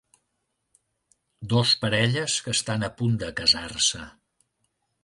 [1.53, 4.03] Dos parelles que estan a punt de casar-se